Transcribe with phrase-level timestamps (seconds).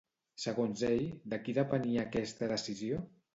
[0.45, 1.03] Segons ell,
[1.33, 3.05] de qui depenia aquesta decisió?